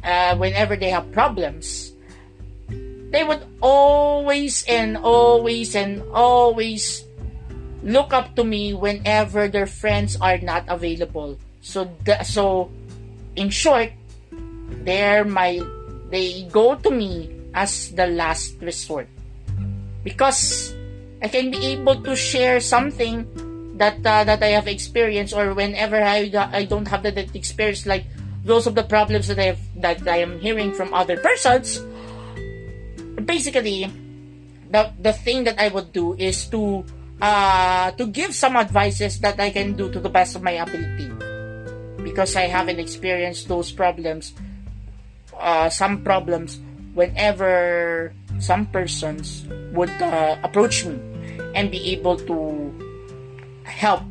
uh, 0.04 0.36
whenever 0.36 0.76
they 0.76 0.90
have 0.90 1.10
problems, 1.12 1.92
they 3.10 3.24
would 3.24 3.40
always 3.60 4.64
and 4.68 4.96
always 4.98 5.74
and 5.74 6.02
always 6.12 7.04
look 7.82 8.12
up 8.12 8.34
to 8.36 8.44
me 8.44 8.74
whenever 8.74 9.48
their 9.48 9.66
friends 9.66 10.16
are 10.20 10.38
not 10.38 10.64
available. 10.68 11.38
So, 11.68 11.84
so 12.24 12.72
in 13.36 13.52
short, 13.52 13.92
they're 14.88 15.24
my 15.28 15.60
they 16.08 16.48
go 16.48 16.80
to 16.80 16.88
me 16.88 17.28
as 17.52 17.92
the 17.92 18.08
last 18.08 18.56
resort. 18.64 19.04
Because 20.00 20.72
I 21.20 21.28
can 21.28 21.52
be 21.52 21.76
able 21.76 22.00
to 22.08 22.16
share 22.16 22.64
something 22.64 23.28
that 23.76 24.00
uh, 24.00 24.24
that 24.24 24.40
I 24.40 24.56
have 24.56 24.66
experienced 24.66 25.36
or 25.36 25.52
whenever 25.52 26.00
I 26.00 26.32
I 26.32 26.64
don't 26.64 26.88
have 26.88 27.04
that 27.04 27.36
experience 27.36 27.84
like 27.84 28.08
those 28.48 28.66
of 28.66 28.74
the 28.74 28.88
problems 28.88 29.28
that 29.28 29.38
I 29.38 29.52
have 29.52 29.60
that 29.84 30.08
I 30.08 30.24
am 30.24 30.40
hearing 30.40 30.72
from 30.72 30.96
other 30.96 31.20
persons 31.20 31.84
basically 33.28 33.86
the 34.72 34.90
the 34.98 35.12
thing 35.12 35.44
that 35.44 35.60
I 35.60 35.68
would 35.68 35.92
do 35.92 36.16
is 36.18 36.48
to 36.50 36.82
uh 37.22 37.90
to 37.94 38.06
give 38.10 38.34
some 38.34 38.56
advices 38.56 39.20
that 39.20 39.38
I 39.38 39.50
can 39.50 39.78
do 39.78 39.92
to 39.92 40.00
the 40.00 40.10
best 40.10 40.34
of 40.34 40.42
my 40.42 40.58
ability 40.58 41.27
because 42.08 42.32
I 42.36 42.48
haven't 42.48 42.80
experienced 42.80 43.48
those 43.48 43.68
problems 43.68 44.32
uh 45.36 45.68
some 45.68 46.00
problems 46.02 46.58
whenever 46.96 48.10
some 48.40 48.66
persons 48.72 49.44
would 49.76 49.92
uh, 50.02 50.34
approach 50.42 50.86
me 50.88 50.96
and 51.54 51.70
be 51.70 51.92
able 51.92 52.16
to 52.16 52.72
help 53.62 54.02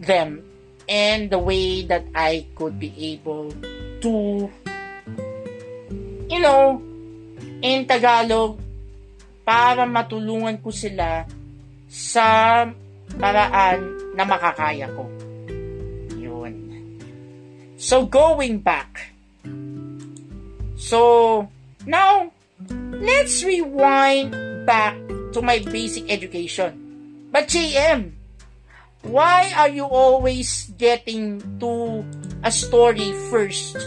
them 0.00 0.42
in 0.88 1.28
the 1.28 1.38
way 1.38 1.86
that 1.86 2.02
I 2.14 2.46
could 2.56 2.80
be 2.80 2.90
able 3.14 3.52
to 4.00 4.12
you 6.26 6.40
know 6.40 6.82
in 7.60 7.84
Tagalog 7.84 8.58
para 9.44 9.84
matulungan 9.84 10.58
ko 10.64 10.72
sila 10.72 11.28
sa 11.90 12.64
paraan 13.18 14.14
na 14.14 14.22
makakaya 14.22 14.86
ko. 14.94 15.29
So, 17.80 18.04
going 18.04 18.60
back. 18.60 19.16
So, 20.76 21.48
now, 21.88 22.28
let's 22.92 23.40
rewind 23.40 24.36
back 24.68 25.00
to 25.32 25.40
my 25.40 25.64
basic 25.64 26.12
education. 26.12 26.76
But 27.32 27.48
JM, 27.48 28.12
why 29.00 29.52
are 29.56 29.72
you 29.72 29.88
always 29.88 30.68
getting 30.76 31.40
to 31.60 32.04
a 32.44 32.52
story 32.52 33.16
first 33.32 33.80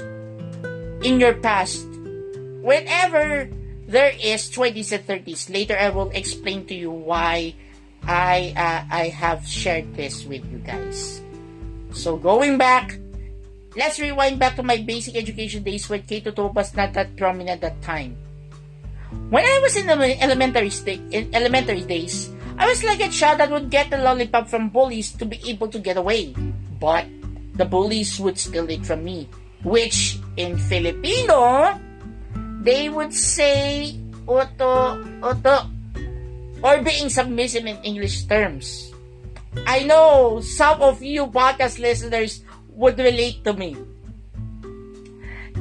in 1.05 1.21
your 1.21 1.37
past? 1.37 1.85
Whenever 2.65 3.45
there 3.93 4.13
is 4.17 4.49
20s 4.49 4.89
and 4.89 5.05
30s. 5.05 5.53
Later, 5.53 5.77
I 5.77 5.89
will 5.89 6.09
explain 6.17 6.65
to 6.65 6.73
you 6.73 6.89
why 6.89 7.53
I 8.01 8.57
uh, 8.57 8.89
I 8.89 9.13
have 9.13 9.45
shared 9.45 9.93
this 9.93 10.25
with 10.25 10.41
you 10.49 10.57
guys. 10.65 11.21
So 11.93 12.17
going 12.17 12.57
back, 12.57 12.97
let's 13.75 13.99
rewind 13.99 14.39
back 14.39 14.55
to 14.55 14.63
my 14.63 14.77
basic 14.77 15.15
education 15.15 15.63
days 15.63 15.89
when 15.89 16.03
K-12 16.03 16.53
was 16.53 16.75
not 16.75 16.93
that 16.93 17.15
prominent 17.17 17.61
at 17.61 17.61
that 17.61 17.81
time. 17.81 18.17
When 19.29 19.45
I 19.45 19.59
was 19.61 19.77
in 19.77 19.89
elementary 19.89 20.69
st- 20.69 21.13
in 21.13 21.33
elementary 21.33 21.81
days, 21.81 22.33
I 22.57 22.67
was 22.69 22.83
like 22.83 23.01
a 23.01 23.09
child 23.09 23.39
that 23.39 23.49
would 23.49 23.69
get 23.69 23.93
a 23.93 23.97
lollipop 23.97 24.49
from 24.49 24.69
bullies 24.69 25.13
to 25.17 25.25
be 25.25 25.41
able 25.45 25.67
to 25.69 25.79
get 25.79 25.97
away. 25.97 26.33
But 26.79 27.05
the 27.53 27.65
bullies 27.65 28.19
would 28.19 28.37
steal 28.37 28.69
it 28.69 28.85
from 28.85 29.05
me, 29.05 29.29
which 29.63 30.17
in 30.37 30.57
Filipino 30.57 31.77
they 32.61 32.89
would 32.89 33.13
say 33.13 33.97
oto, 34.27 34.97
oto, 35.21 35.55
or 36.63 36.81
being 36.81 37.09
submissive 37.09 37.65
in 37.65 37.77
English 37.83 38.25
terms. 38.25 38.93
I 39.67 39.85
know 39.85 40.41
some 40.41 40.81
of 40.81 41.03
you 41.03 41.27
podcast 41.27 41.77
listeners 41.77 42.41
would 42.75 42.97
relate 42.97 43.43
to 43.43 43.53
me. 43.53 43.77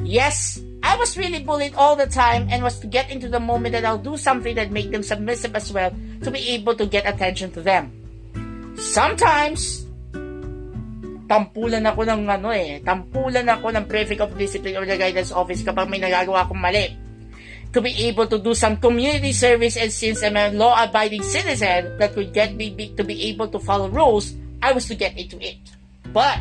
Yes, 0.03 0.59
I 0.83 0.97
was 0.97 1.15
really 1.17 1.39
bullied 1.39 1.75
all 1.75 1.95
the 1.95 2.07
time 2.07 2.51
and 2.51 2.61
was 2.61 2.79
to 2.83 2.87
get 2.87 3.09
into 3.09 3.29
the 3.29 3.39
moment 3.39 3.71
that 3.71 3.85
I'll 3.85 4.01
do 4.01 4.17
something 4.17 4.55
that 4.55 4.71
make 4.71 4.91
them 4.91 5.03
submissive 5.03 5.55
as 5.55 5.71
well 5.71 5.95
to 6.21 6.29
be 6.29 6.59
able 6.59 6.75
to 6.75 6.85
get 6.85 7.07
attention 7.07 7.51
to 7.55 7.61
them. 7.61 7.93
Sometimes, 8.75 9.87
tampulan 11.31 11.87
ako 11.87 12.03
ng 12.03 12.27
ano 12.27 12.51
eh, 12.51 12.83
tampulan 12.83 13.47
ako 13.47 13.71
ng 13.71 13.85
prefect 13.87 14.21
of 14.21 14.35
discipline 14.35 14.75
or 14.75 14.83
the 14.83 14.99
guidance 14.99 15.31
office 15.31 15.63
kapag 15.63 15.87
may 15.87 16.03
nagagawa 16.03 16.43
akong 16.43 16.59
mali. 16.59 16.91
To 17.73 17.81
be 17.81 17.89
able 18.05 18.29
to 18.29 18.37
do 18.37 18.53
some 18.53 18.77
community 18.77 19.33
service 19.33 19.81
and 19.81 19.89
since 19.89 20.21
I'm 20.21 20.37
a 20.37 20.53
law-abiding 20.53 21.25
citizen 21.25 21.97
that 21.97 22.13
would 22.13 22.29
get 22.29 22.53
me 22.53 22.69
to 22.69 23.01
be 23.01 23.33
able 23.33 23.49
to 23.49 23.57
follow 23.57 23.89
rules, 23.89 24.37
I 24.61 24.77
was 24.77 24.85
to 24.91 24.95
get 24.99 25.17
into 25.17 25.41
it. 25.41 25.57
But, 26.13 26.37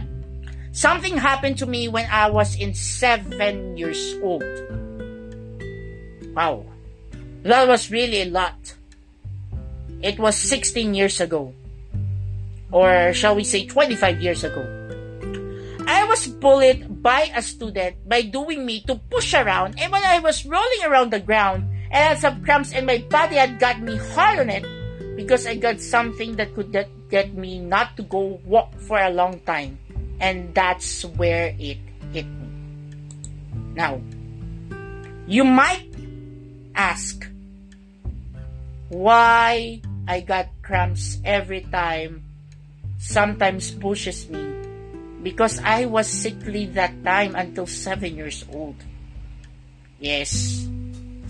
something 0.72 1.16
happened 1.16 1.58
to 1.58 1.66
me 1.66 1.88
when 1.88 2.08
I 2.10 2.28
was 2.30 2.56
in 2.56 2.74
seven 2.74 3.76
years 3.76 4.16
old. 4.22 4.44
Wow. 6.34 6.64
That 7.44 7.68
was 7.68 7.90
really 7.90 8.22
a 8.22 8.30
lot. 8.30 8.56
It 10.02 10.18
was 10.18 10.36
16 10.36 10.94
years 10.94 11.20
ago. 11.20 11.54
Or 12.72 13.12
shall 13.12 13.36
we 13.36 13.44
say 13.44 13.66
25 13.66 14.20
years 14.20 14.42
ago. 14.44 14.64
I 15.86 16.04
was 16.04 16.26
bullied 16.26 17.02
by 17.02 17.30
a 17.34 17.42
student 17.42 18.08
by 18.08 18.22
doing 18.22 18.64
me 18.64 18.80
to 18.86 18.96
push 19.10 19.34
around 19.34 19.76
and 19.78 19.92
when 19.92 20.02
I 20.04 20.20
was 20.20 20.46
rolling 20.46 20.82
around 20.86 21.12
the 21.12 21.20
ground 21.20 21.68
and 21.90 22.00
had 22.00 22.18
some 22.18 22.42
cramps 22.44 22.72
and 22.72 22.86
my 22.86 23.04
body 23.10 23.36
had 23.36 23.58
got 23.58 23.82
me 23.82 23.96
hard 24.14 24.38
on 24.38 24.48
it 24.48 24.64
because 25.16 25.46
I 25.46 25.56
got 25.56 25.80
something 25.80 26.36
that 26.36 26.54
could 26.54 26.72
get 27.10 27.34
me 27.34 27.58
not 27.58 27.96
to 27.98 28.02
go 28.04 28.40
walk 28.46 28.72
for 28.80 28.98
a 28.98 29.10
long 29.10 29.40
time. 29.40 29.78
And 30.20 30.54
that's 30.54 31.04
where 31.04 31.54
it 31.58 31.78
hit 32.12 32.26
me. 32.26 32.48
Now, 33.74 34.00
you 35.26 35.44
might 35.44 35.88
ask 36.74 37.26
why 38.88 39.80
I 40.06 40.20
got 40.20 40.48
cramps 40.62 41.18
every 41.24 41.62
time 41.62 42.24
sometimes 42.98 43.70
pushes 43.70 44.28
me 44.28 44.42
because 45.22 45.58
I 45.64 45.86
was 45.86 46.06
sickly 46.06 46.66
that 46.76 47.02
time 47.02 47.34
until 47.34 47.66
seven 47.66 48.16
years 48.16 48.44
old. 48.52 48.76
Yes, 49.98 50.66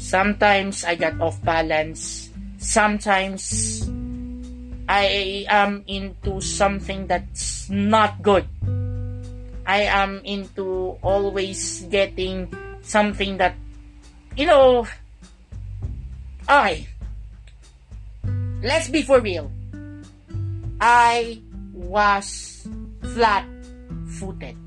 Sometimes 0.02 0.82
I 0.82 0.98
got 0.98 1.20
off 1.22 1.38
balance. 1.46 2.28
Sometimes 2.58 3.86
I 4.92 5.48
am 5.48 5.88
into 5.88 6.44
something 6.44 7.08
that's 7.08 7.64
not 7.72 8.20
good. 8.20 8.44
I 9.64 9.88
am 9.88 10.20
into 10.20 11.00
always 11.00 11.88
getting 11.88 12.52
something 12.84 13.40
that, 13.40 13.56
you 14.36 14.44
know, 14.44 14.84
I, 16.44 16.84
let's 18.60 18.92
be 18.92 19.00
for 19.00 19.24
real. 19.24 19.48
I 20.76 21.40
was 21.72 22.68
flat 23.16 23.48
footed. 24.20 24.60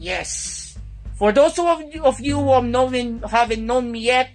Yes. 0.00 0.78
For 1.20 1.32
those 1.32 1.58
of 1.58 1.84
you, 1.92 2.08
of 2.08 2.20
you 2.24 2.40
who 2.40 2.56
have 2.56 2.64
known, 2.64 3.20
haven't 3.20 3.66
known 3.66 3.92
me 3.92 4.00
yet, 4.00 4.30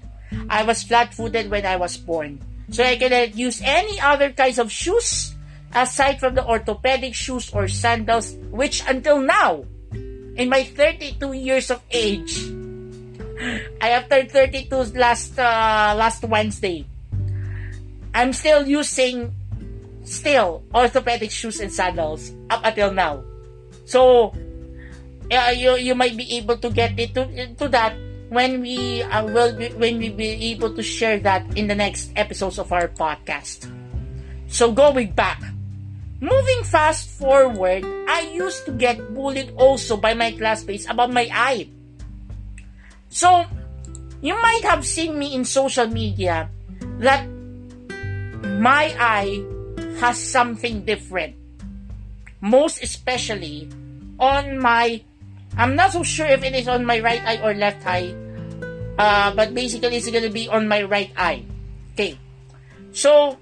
I 0.48 0.62
was 0.62 0.84
flat 0.84 1.12
footed 1.15 1.50
when 1.50 1.65
I 1.65 1.77
was 1.77 1.98
born. 1.98 2.50
So 2.72 2.84
I 2.84 2.96
cannot 2.96 3.36
use 3.36 3.62
any 3.63 4.00
other 4.00 4.32
kinds 4.32 4.58
of 4.58 4.72
shoes 4.72 5.36
aside 5.75 6.20
from 6.20 6.36
the 6.36 6.46
orthopedic 6.46 7.13
shoes 7.16 7.51
or 7.51 7.68
sandals, 7.68 8.34
which 8.51 8.84
until 8.88 9.20
now, 9.20 9.63
in 10.36 10.48
my 10.48 10.63
32 10.63 11.34
years 11.34 11.70
of 11.70 11.84
age, 11.92 12.40
I 13.82 13.92
have 13.92 14.08
turned 14.08 14.32
32 14.32 14.96
last 14.96 15.38
uh, 15.38 15.94
last 15.98 16.24
Wednesday. 16.24 16.88
I'm 18.16 18.32
still 18.32 18.68
using 18.68 19.36
still 20.04 20.63
orthopedic 20.74 21.32
shoes 21.32 21.60
and 21.60 21.72
sandals 21.72 22.32
up 22.50 22.63
until 22.63 22.94
now. 22.94 23.24
So 23.84 24.32
uh, 25.28 25.51
you 25.56 25.75
you 25.75 25.96
might 25.96 26.16
be 26.16 26.38
able 26.38 26.58
to 26.58 26.70
get 26.70 26.96
it 27.00 27.16
to, 27.16 27.28
to 27.56 27.68
that 27.70 27.96
when 28.32 28.64
we 28.64 29.04
uh, 29.04 29.28
will 29.28 29.52
be, 29.52 29.68
when 29.76 30.00
we 30.00 30.08
be 30.08 30.56
able 30.56 30.72
to 30.72 30.82
share 30.82 31.20
that 31.20 31.44
in 31.60 31.68
the 31.68 31.76
next 31.76 32.16
episodes 32.16 32.56
of 32.56 32.72
our 32.72 32.88
podcast. 32.88 33.68
So 34.48 34.72
going 34.72 35.12
back, 35.12 35.44
moving 36.24 36.64
fast 36.64 37.12
forward, 37.20 37.84
I 37.84 38.32
used 38.32 38.64
to 38.68 38.72
get 38.72 39.04
bullied 39.14 39.52
also 39.60 40.00
by 40.00 40.16
my 40.16 40.32
classmates 40.32 40.88
about 40.88 41.12
my 41.12 41.28
eye. 41.28 41.68
So 43.12 43.44
you 44.24 44.40
might 44.40 44.64
have 44.64 44.88
seen 44.88 45.20
me 45.20 45.36
in 45.36 45.44
social 45.44 45.92
media 45.92 46.48
that 47.04 47.28
my 48.64 48.96
eye 48.96 49.44
has 50.00 50.16
something 50.16 50.88
different. 50.88 51.36
Most 52.40 52.82
especially 52.82 53.68
on 54.16 54.56
my 54.58 55.04
I'm 55.58 55.75
not 55.75 55.91
so 55.91 56.03
sure 56.03 56.27
if 56.27 56.43
it 56.43 56.55
is 56.55 56.67
on 56.67 56.86
my 56.86 57.00
right 57.00 57.22
eye 57.24 57.39
or 57.43 57.53
left 57.53 57.86
eye. 57.86 58.15
Uh, 58.98 59.34
but 59.36 59.53
basically 59.53 59.98
it's 59.98 60.10
gonna 60.10 60.29
be 60.29 60.48
on 60.48 60.67
my 60.67 60.84
right 60.84 61.12
eye. 61.17 61.43
Okay. 61.93 62.17
So 62.91 63.38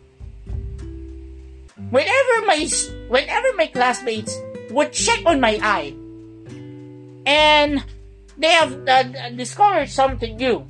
whenever 1.89 2.35
my 2.45 2.67
whenever 3.09 3.49
my 3.57 3.67
classmates 3.67 4.33
would 4.69 4.93
check 4.93 5.21
on 5.25 5.41
my 5.41 5.57
eye 5.61 5.93
and 7.25 7.83
they 8.37 8.53
have 8.53 8.71
uh, 8.87 9.29
discovered 9.35 9.89
something 9.89 10.37
new, 10.37 10.65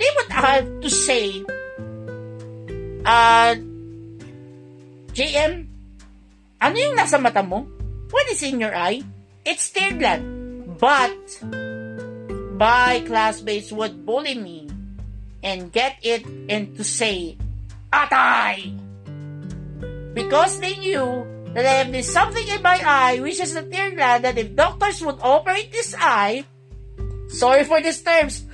they 0.00 0.08
would 0.16 0.32
have 0.32 0.66
to 0.80 0.90
say, 0.90 1.44
uh, 3.04 3.54
JM, 5.14 5.52
ano 6.60 6.74
yung 6.74 6.96
nasa 6.96 7.20
mata 7.20 7.44
mo? 7.44 7.68
What 8.10 8.26
is 8.32 8.42
in 8.42 8.58
your 8.58 8.74
eye? 8.74 9.04
It's 9.44 9.70
tear 9.70 9.96
gland. 9.96 10.76
But 10.78 11.16
my 12.60 13.02
classmates 13.06 13.72
would 13.72 14.04
bully 14.04 14.36
me 14.36 14.68
and 15.42 15.72
get 15.72 15.96
it 16.02 16.26
and 16.48 16.76
to 16.76 16.84
say, 16.84 17.36
Atay! 17.92 18.76
Because 20.12 20.60
they 20.60 20.76
knew 20.76 21.24
that 21.54 21.64
I 21.64 21.80
have 21.80 21.92
this 21.92 22.12
something 22.12 22.46
in 22.46 22.60
my 22.60 22.80
eye, 22.84 23.20
which 23.20 23.40
is 23.40 23.54
the 23.54 23.62
tear 23.64 23.90
gland, 23.92 24.24
that 24.24 24.36
if 24.36 24.54
doctors 24.54 25.00
would 25.00 25.16
operate 25.22 25.72
this 25.72 25.96
eye, 25.98 26.44
sorry 27.28 27.64
for 27.64 27.80
these 27.80 28.02
terms, 28.02 28.44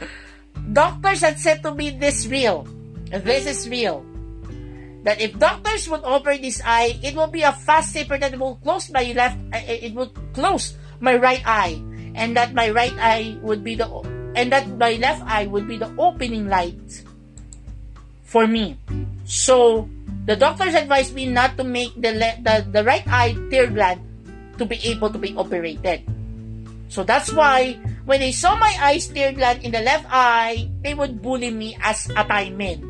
doctors 0.72 1.20
had 1.20 1.38
said 1.38 1.62
to 1.64 1.75
me 1.75 1.90
this 1.90 2.27
real. 2.31 2.62
This 3.11 3.46
is 3.46 3.68
real. 3.68 4.06
That 5.07 5.23
if 5.23 5.38
doctors 5.38 5.87
would 5.87 6.03
operate 6.03 6.42
this 6.42 6.59
eye, 6.66 6.99
it 6.99 7.14
will 7.14 7.31
be 7.31 7.47
a 7.47 7.55
fast 7.55 7.95
taper 7.95 8.19
that 8.19 8.35
will 8.35 8.59
close 8.59 8.90
my 8.90 9.14
left, 9.14 9.38
uh, 9.55 9.62
it 9.62 9.95
would 9.95 10.11
close 10.35 10.75
my 10.99 11.14
right 11.14 11.47
eye, 11.47 11.79
and 12.19 12.35
that 12.35 12.59
my 12.59 12.75
right 12.75 12.95
eye 12.99 13.38
would 13.38 13.62
be 13.62 13.79
the, 13.79 13.87
and 14.35 14.51
that 14.51 14.66
my 14.66 14.99
left 14.99 15.23
eye 15.23 15.47
would 15.47 15.71
be 15.71 15.79
the 15.79 15.87
opening 15.95 16.51
light 16.51 17.07
for 18.27 18.51
me. 18.51 18.75
So 19.23 19.87
the 20.27 20.35
doctors 20.35 20.75
advised 20.75 21.14
me 21.14 21.31
not 21.31 21.55
to 21.57 21.62
make 21.62 21.95
the 21.95 22.11
le- 22.11 22.42
the, 22.42 22.66
the 22.66 22.83
right 22.83 23.07
eye 23.07 23.38
tear 23.47 23.71
gland 23.71 24.03
to 24.59 24.66
be 24.66 24.75
able 24.90 25.14
to 25.14 25.23
be 25.23 25.38
operated. 25.38 26.03
So 26.90 27.07
that's 27.07 27.31
why 27.31 27.79
when 28.07 28.19
they 28.19 28.35
saw 28.35 28.59
my 28.59 28.75
eyes 28.83 29.07
tear 29.07 29.31
gland 29.31 29.62
in 29.62 29.71
the 29.71 29.87
left 29.87 30.07
eye, 30.11 30.66
they 30.83 30.95
would 30.95 31.23
bully 31.23 31.55
me 31.55 31.79
as 31.79 32.11
a 32.11 32.27
timeman. 32.27 32.86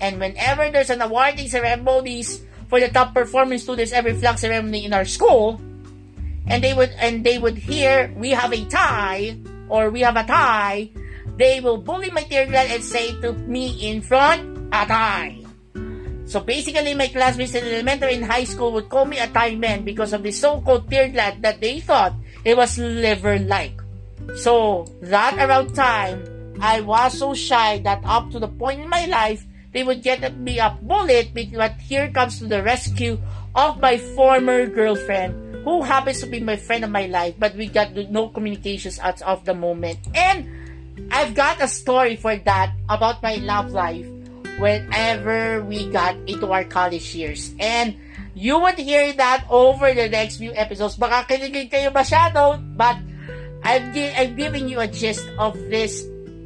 And 0.00 0.20
whenever 0.20 0.70
there's 0.70 0.90
an 0.90 1.00
awarding 1.00 1.48
ceremonies 1.48 2.42
for 2.68 2.80
the 2.80 2.88
top 2.88 3.14
performing 3.14 3.58
students 3.58 3.92
every 3.92 4.14
flag 4.14 4.38
ceremony 4.38 4.84
in 4.84 4.92
our 4.92 5.04
school, 5.04 5.60
and 6.46 6.62
they 6.62 6.74
would 6.74 6.90
and 6.98 7.24
they 7.24 7.38
would 7.38 7.58
hear 7.58 8.12
we 8.16 8.30
have 8.30 8.52
a 8.52 8.64
tie 8.66 9.36
or 9.68 9.90
we 9.90 10.00
have 10.00 10.16
a 10.16 10.24
tie, 10.24 10.90
they 11.36 11.60
will 11.60 11.78
bully 11.78 12.10
my 12.10 12.22
gland 12.24 12.54
and 12.54 12.82
say 12.82 13.12
to 13.20 13.32
me 13.32 13.90
in 13.90 14.00
front, 14.00 14.70
a 14.72 14.86
tie. 14.86 15.46
So 16.26 16.40
basically, 16.42 16.94
my 16.94 17.06
classmates 17.06 17.54
in 17.54 17.62
elementary 17.62 18.18
and 18.18 18.24
high 18.26 18.44
school 18.44 18.72
would 18.74 18.90
call 18.90 19.06
me 19.06 19.18
a 19.18 19.30
tie 19.30 19.54
man 19.54 19.84
because 19.84 20.12
of 20.12 20.24
the 20.24 20.32
so-called 20.32 20.90
gland 20.90 21.14
that 21.14 21.60
they 21.60 21.78
thought 21.78 22.14
it 22.42 22.56
was 22.56 22.78
liver-like. 22.78 23.78
So 24.34 24.90
that 25.02 25.38
around 25.38 25.74
time, 25.74 26.26
I 26.60 26.80
was 26.80 27.18
so 27.18 27.32
shy 27.32 27.78
that 27.86 28.02
up 28.02 28.32
to 28.32 28.40
the 28.40 28.48
point 28.48 28.80
in 28.80 28.88
my 28.88 29.06
life, 29.06 29.45
they 29.76 29.84
would 29.84 30.00
get 30.00 30.24
me 30.40 30.56
a 30.58 30.72
bullet, 30.80 31.36
but 31.36 31.76
here 31.84 32.08
comes 32.08 32.40
to 32.40 32.48
the 32.48 32.62
rescue 32.64 33.20
of 33.54 33.76
my 33.76 34.00
former 34.16 34.64
girlfriend 34.64 35.36
who 35.68 35.82
happens 35.84 36.24
to 36.24 36.26
be 36.26 36.40
my 36.40 36.56
friend 36.56 36.80
of 36.80 36.88
my 36.88 37.04
life, 37.12 37.34
but 37.36 37.52
we 37.60 37.68
got 37.68 37.92
no 37.92 38.32
communications 38.32 38.96
out 38.98 39.20
of 39.20 39.44
the 39.44 39.52
moment. 39.52 39.98
And 40.16 40.48
I've 41.12 41.34
got 41.34 41.60
a 41.60 41.68
story 41.68 42.16
for 42.16 42.36
that 42.48 42.72
about 42.88 43.20
my 43.22 43.36
love 43.36 43.72
life 43.76 44.08
whenever 44.56 45.60
we 45.60 45.90
got 45.92 46.16
into 46.24 46.48
our 46.52 46.64
college 46.64 47.14
years. 47.14 47.52
And 47.60 47.96
you 48.32 48.58
would 48.58 48.78
hear 48.78 49.12
that 49.12 49.44
over 49.50 49.92
the 49.92 50.08
next 50.08 50.38
few 50.38 50.56
episodes. 50.56 50.96
Baka 50.96 51.28
kiligin 51.28 51.68
kayo 51.68 51.92
masyado, 51.92 52.56
but 52.76 52.96
I'm, 53.60 53.92
gi- 53.92 54.14
I'm 54.16 54.36
giving 54.36 54.68
you 54.68 54.80
a 54.80 54.88
gist 54.88 55.28
of 55.36 55.52
this 55.68 56.00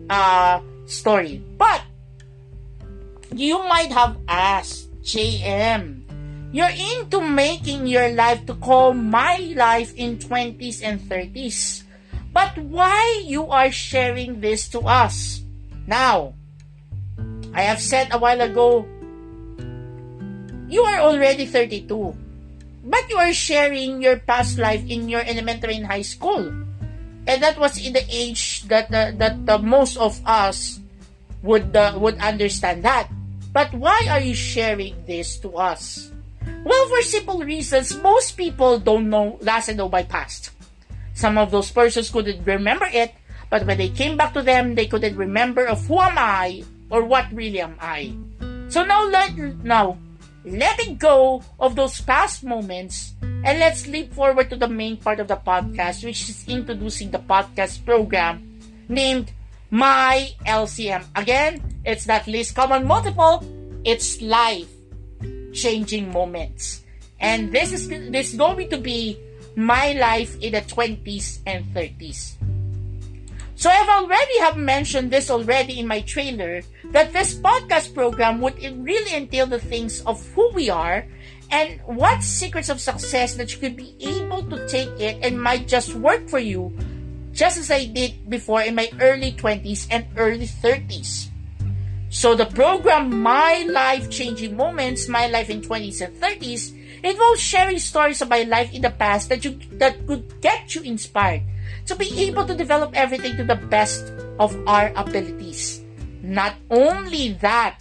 uh, 0.09 0.59
story. 0.87 1.45
But 1.59 1.83
you 3.35 3.59
might 3.69 3.93
have 3.93 4.17
asked, 4.29 4.91
JM, 5.03 6.03
you're 6.53 6.75
into 6.75 7.21
making 7.21 7.87
your 7.87 8.11
life 8.11 8.45
to 8.47 8.55
call 8.55 8.93
my 8.93 9.55
life 9.55 9.95
in 9.95 10.19
20s 10.19 10.83
and 10.83 10.99
30s. 11.01 11.85
But 12.33 12.59
why 12.59 13.23
you 13.27 13.47
are 13.51 13.71
sharing 13.71 14.41
this 14.41 14.69
to 14.75 14.81
us? 14.83 15.43
Now, 15.87 16.35
I 17.55 17.63
have 17.63 17.83
said 17.83 18.11
a 18.11 18.19
while 18.19 18.41
ago, 18.41 18.87
you 20.71 20.83
are 20.83 21.03
already 21.03 21.47
32. 21.47 21.87
But 22.83 23.11
you 23.11 23.19
are 23.19 23.35
sharing 23.35 24.03
your 24.03 24.19
past 24.19 24.59
life 24.59 24.83
in 24.87 25.09
your 25.09 25.23
elementary 25.23 25.77
and 25.77 25.87
high 25.87 26.07
school. 26.07 26.47
And 27.27 27.43
that 27.43 27.59
was 27.59 27.77
in 27.79 27.93
the 27.93 28.07
age 28.09 28.65
that 28.73 28.89
uh, 28.89 29.13
that 29.21 29.45
uh, 29.47 29.59
most 29.59 29.99
of 29.99 30.19
us 30.25 30.81
would 31.43 31.77
uh, 31.77 31.95
would 32.01 32.17
understand 32.19 32.83
that. 32.83 33.11
But 33.53 33.75
why 33.75 34.07
are 34.11 34.21
you 34.21 34.35
sharing 34.35 34.95
this 35.07 35.39
to 35.43 35.59
us? 35.59 36.11
Well, 36.65 36.89
for 36.89 37.03
simple 37.03 37.43
reasons, 37.43 37.97
most 37.99 38.37
people 38.37 38.79
don't 38.79 39.11
know 39.11 39.39
doesn't 39.43 39.77
know 39.77 39.89
past. 39.89 40.51
Some 41.15 41.37
of 41.37 41.51
those 41.51 41.71
persons 41.71 42.11
couldn't 42.11 42.47
remember 42.47 42.87
it, 42.87 43.13
but 43.51 43.67
when 43.67 43.79
they 43.79 43.89
came 43.89 44.17
back 44.17 44.33
to 44.35 44.43
them, 44.43 44.75
they 44.75 44.87
couldn't 44.87 45.17
remember 45.17 45.67
of 45.67 45.85
who 45.87 45.99
am 45.99 46.17
I 46.17 46.65
or 46.91 47.05
what 47.05 47.33
really 47.33 47.61
am 47.61 47.77
I. 47.81 48.15
So 48.69 48.85
now 48.85 49.05
let 49.09 49.35
now 49.65 49.99
letting 50.45 50.97
go 50.97 51.43
of 51.59 51.77
those 51.77 52.01
past 52.01 52.45
moments 52.45 53.15
and 53.21 53.59
let's 53.59 53.87
leap 53.87 54.13
forward 54.13 54.49
to 54.51 54.57
the 54.57 54.69
main 54.69 54.97
part 54.97 55.19
of 55.19 55.29
the 55.29 55.37
podcast, 55.37 56.05
which 56.05 56.29
is 56.29 56.47
introducing 56.47 57.11
the 57.11 57.19
podcast 57.19 57.85
program 57.85 58.61
named 58.89 59.33
My 59.71 60.35
LCM. 60.47 61.05
Again, 61.15 61.63
it's 61.85 62.07
not 62.07 62.27
least 62.27 62.55
common 62.55 62.87
multiple, 62.87 63.45
it's 63.85 64.21
life 64.21 64.69
changing 65.53 66.11
moments. 66.13 66.83
And 67.21 67.53
this 67.53 67.73
is 67.73 67.89
this 67.89 68.33
is 68.33 68.39
going 68.39 68.69
to 68.71 68.79
be 68.79 69.19
my 69.57 69.93
life 69.93 70.39
in 70.41 70.53
the 70.53 70.63
20s 70.63 71.41
and 71.47 71.65
30s. 71.75 72.35
So 73.61 73.69
I've 73.69 73.89
already 73.89 74.39
have 74.41 74.57
mentioned 74.57 75.11
this 75.11 75.31
already 75.31 75.79
in 75.79 75.87
my 75.87 76.01
trailer 76.01 76.63
that 76.97 77.13
this 77.13 77.35
podcast 77.35 77.93
program 77.93 78.41
would 78.41 78.57
really 78.57 79.15
entail 79.15 79.47
the 79.47 79.61
things 79.61 80.01
of 80.09 80.17
who 80.33 80.51
we 80.55 80.71
are 80.71 81.05
and 81.51 81.79
what 81.85 82.23
secrets 82.23 82.71
of 82.71 82.81
success 82.81 83.35
that 83.35 83.53
you 83.53 83.59
could 83.59 83.77
be 83.77 83.95
able 84.01 84.49
to 84.49 84.67
take 84.67 84.89
it 84.99 85.19
and 85.21 85.37
might 85.37 85.69
just 85.69 85.95
work 85.95 86.27
for 86.29 86.39
you 86.39 86.73
just 87.33 87.59
as 87.59 87.71
I 87.71 87.87
did 87.87 88.29
before 88.29 88.63
in 88.63 88.75
my 88.75 88.91
early 89.01 89.33
20s 89.33 89.87
and 89.91 90.07
early 90.17 90.47
30s. 90.47 91.29
So 92.11 92.35
the 92.35 92.47
program 92.47 93.23
My 93.23 93.67
Life 93.71 94.11
Changing 94.11 94.57
Moments, 94.57 95.07
My 95.09 95.29
Life 95.29 95.49
in 95.49 95.63
20s 95.63 96.03
and 96.03 96.15
30s 96.19 96.75
involves 97.05 97.41
sharing 97.41 97.79
stories 97.79 98.21
of 98.21 98.29
my 98.29 98.43
life 98.43 98.75
in 98.75 98.83
the 98.83 98.91
past 98.91 99.29
that 99.29 99.45
you 99.45 99.59
that 99.79 100.07
could 100.07 100.41
get 100.41 100.75
you 100.75 100.83
inspired 100.83 101.43
to 101.87 101.95
be 101.95 102.11
able 102.29 102.45
to 102.45 102.55
develop 102.55 102.93
everything 102.95 103.37
to 103.37 103.45
the 103.45 103.57
best 103.57 104.13
of 104.39 104.53
our 104.67 104.93
abilities. 104.97 105.81
Not 106.23 106.55
only 106.69 107.39
that, 107.41 107.81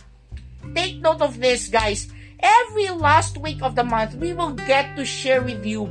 take 0.74 1.02
note 1.02 1.22
of 1.22 1.40
this 1.40 1.68
guys, 1.68 2.08
every 2.40 2.90
last 2.90 3.38
week 3.38 3.62
of 3.62 3.76
the 3.76 3.84
month 3.84 4.16
we 4.16 4.34
will 4.34 4.54
get 4.54 4.96
to 4.96 5.04
share 5.04 5.42
with 5.42 5.66
you 5.66 5.86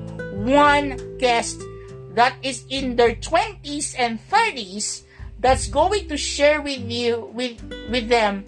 one 0.47 0.97
guest 1.19 1.61
that 2.19 2.35
is 2.43 2.67
in 2.69 2.99
their 2.99 3.15
20s 3.15 3.95
and 3.95 4.19
30s 4.27 5.07
that's 5.39 5.71
going 5.71 6.11
to 6.11 6.19
share 6.19 6.61
with 6.61 6.83
you 6.91 7.31
with 7.31 7.63
with 7.95 8.11
them 8.11 8.43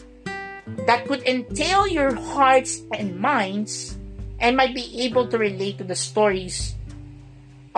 that 0.90 1.06
could 1.06 1.22
entail 1.22 1.86
your 1.86 2.10
hearts 2.34 2.82
and 2.90 3.14
minds 3.14 3.94
and 4.42 4.58
might 4.58 4.74
be 4.74 5.06
able 5.06 5.30
to 5.30 5.38
relate 5.38 5.78
to 5.78 5.84
the 5.86 5.94
stories 5.94 6.74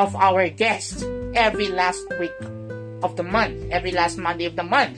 of 0.01 0.17
our 0.17 0.49
guests 0.49 1.05
every 1.37 1.69
last 1.69 2.01
week 2.17 2.33
of 3.05 3.17
the 3.21 3.27
month, 3.27 3.69
every 3.69 3.93
last 3.93 4.17
Monday 4.17 4.47
of 4.47 4.57
the 4.57 4.65
month. 4.65 4.97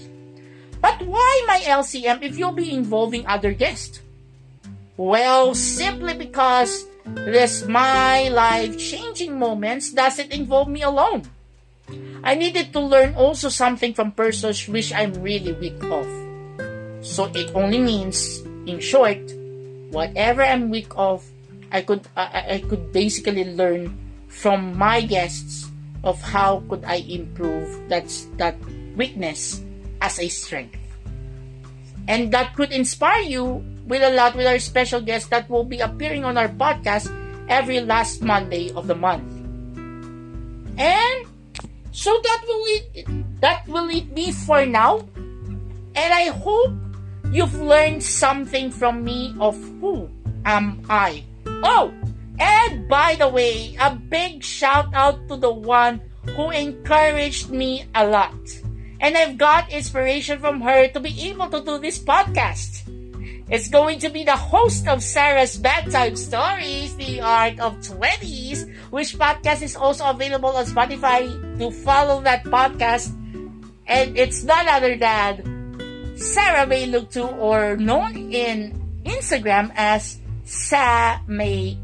But 0.78 1.02
why 1.02 1.42
my 1.48 1.59
LCM 1.66 2.22
if 2.22 2.38
you'll 2.38 2.54
be 2.54 2.70
involving 2.70 3.26
other 3.26 3.50
guests? 3.50 3.98
Well, 4.96 5.57
simply 5.59 6.14
because 6.14 6.87
this 7.04 7.66
my 7.68 8.28
life 8.28 8.78
changing 8.78 9.38
moments 9.38 9.92
doesn't 9.92 10.32
involve 10.32 10.68
me 10.68 10.82
alone. 10.82 11.22
I 12.24 12.34
needed 12.34 12.72
to 12.72 12.80
learn 12.80 13.14
also 13.14 13.48
something 13.48 13.92
from 13.92 14.12
persons 14.12 14.66
which 14.68 14.92
I'm 14.92 15.12
really 15.20 15.52
weak 15.52 15.82
of. 15.84 16.08
So 17.04 17.28
it 17.36 17.52
only 17.54 17.78
means, 17.78 18.40
in 18.64 18.80
short, 18.80 19.20
whatever 19.92 20.40
I'm 20.40 20.70
weak 20.70 20.88
of, 20.96 21.20
I 21.70 21.82
could 21.82 22.08
I, 22.16 22.56
I 22.56 22.64
could 22.64 22.92
basically 22.92 23.44
learn 23.44 23.92
from 24.28 24.76
my 24.78 25.02
guests 25.02 25.68
of 26.02 26.20
how 26.22 26.64
could 26.68 26.84
I 26.84 27.04
improve 27.04 27.68
that 27.88 28.08
that 28.40 28.56
weakness 28.96 29.60
as 30.00 30.18
a 30.18 30.28
strength. 30.28 30.80
And 32.08 32.32
that 32.32 32.56
could 32.56 32.72
inspire 32.72 33.22
you 33.22 33.64
with 33.87 34.03
a 34.03 34.11
lot 34.11 34.35
with 34.35 34.47
our 34.47 34.59
special 34.59 35.01
guests 35.01 35.29
that 35.29 35.49
will 35.49 35.64
be 35.64 35.81
appearing 35.81 36.25
on 36.25 36.37
our 36.37 36.49
podcast 36.49 37.12
every 37.49 37.81
last 37.81 38.23
Monday 38.23 38.73
of 38.73 38.87
the 38.87 38.94
month. 38.94 39.25
And 40.77 41.27
so 41.92 42.11
that 42.11 42.40
will 42.47 42.64
it 42.66 43.07
that 43.40 43.66
will 43.68 43.88
it 43.90 44.14
be 44.14 44.33
for 44.33 44.66
now. 44.66 45.07
And 45.94 46.11
I 46.11 46.35
hope 46.35 46.75
you've 47.31 47.55
learned 47.55 48.03
something 48.03 48.70
from 48.70 49.05
me 49.05 49.35
of 49.38 49.55
who 49.79 50.11
am 50.44 50.83
I. 50.88 51.23
Oh, 51.47 51.94
and 52.38 52.88
by 52.88 53.14
the 53.14 53.29
way, 53.29 53.77
a 53.79 53.94
big 53.94 54.42
shout 54.42 54.90
out 54.92 55.29
to 55.29 55.37
the 55.37 55.53
one 55.53 56.01
who 56.35 56.51
encouraged 56.51 57.51
me 57.51 57.87
a 57.94 58.07
lot. 58.07 58.35
And 58.99 59.16
I've 59.16 59.37
got 59.38 59.70
inspiration 59.70 60.40
from 60.40 60.61
her 60.62 60.88
to 60.88 60.99
be 60.99 61.14
able 61.29 61.49
to 61.51 61.61
do 61.61 61.79
this 61.79 61.99
podcast. 61.99 62.83
It's 63.50 63.68
going 63.68 63.98
to 64.00 64.09
be 64.09 64.24
the 64.24 64.37
host 64.37 64.88
of 64.88 65.02
Sarah's 65.02 65.59
Bedtime 65.59 66.16
Stories, 66.16 66.96
The 66.96 67.20
Art 67.20 67.61
of 67.61 67.76
20s, 67.85 68.64
which 68.88 69.18
podcast 69.20 69.61
is 69.61 69.76
also 69.76 70.09
available 70.09 70.48
on 70.48 70.64
Spotify 70.64 71.28
to 71.59 71.70
follow 71.70 72.22
that 72.22 72.44
podcast. 72.44 73.12
And 73.87 74.16
it's 74.16 74.44
none 74.44 74.66
other 74.66 74.96
than 74.96 76.16
Sarah 76.16 76.66
May 76.66 76.88
or 76.88 77.76
known 77.76 78.33
in 78.33 78.80
Instagram 79.04 79.72
as 79.76 80.18
Sa 80.44 81.20
May. 81.28 81.76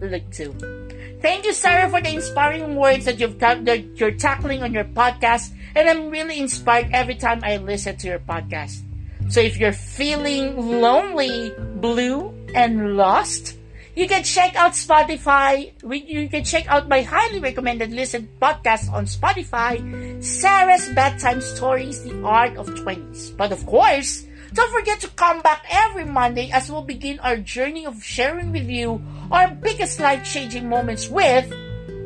Thank 1.21 1.45
you, 1.45 1.53
Sarah, 1.53 1.91
for 1.91 2.01
the 2.01 2.15
inspiring 2.15 2.77
words 2.77 3.05
that 3.05 3.21
you've 3.21 3.39
that 3.39 4.01
you're 4.01 4.17
tackling 4.17 4.63
on 4.63 4.73
your 4.73 4.85
podcast, 4.85 5.53
and 5.77 5.89
I'm 5.89 6.09
really 6.09 6.41
inspired 6.41 6.89
every 6.93 7.17
time 7.17 7.41
I 7.45 7.59
listen 7.59 7.97
to 7.99 8.07
your 8.09 8.21
podcast. 8.21 8.90
So 9.31 9.39
if 9.39 9.59
you're 9.59 9.73
feeling 9.73 10.59
lonely, 10.59 11.55
blue, 11.79 12.35
and 12.53 12.97
lost, 12.97 13.55
you 13.95 14.09
can 14.09 14.25
check 14.25 14.57
out 14.57 14.73
Spotify. 14.73 15.71
You 15.87 16.29
can 16.29 16.43
check 16.43 16.67
out 16.67 16.89
my 16.89 17.03
highly 17.03 17.39
recommended 17.39 17.93
listen 17.93 18.29
podcast 18.43 18.91
on 18.91 19.07
Spotify, 19.07 19.79
Sarah's 20.19 20.89
Bedtime 20.99 21.41
Stories, 21.41 22.03
The 22.03 22.21
Art 22.27 22.57
of 22.57 22.67
20s. 22.75 23.37
But 23.37 23.53
of 23.53 23.65
course, 23.67 24.27
don't 24.53 24.73
forget 24.75 24.99
to 25.07 25.09
come 25.15 25.43
back 25.43 25.65
every 25.71 26.05
Monday 26.05 26.51
as 26.51 26.69
we'll 26.69 26.83
begin 26.83 27.21
our 27.21 27.37
journey 27.37 27.87
of 27.87 28.03
sharing 28.03 28.51
with 28.51 28.69
you 28.69 29.01
our 29.31 29.47
biggest 29.47 30.01
life-changing 30.01 30.69
moments 30.69 31.09
with 31.09 31.47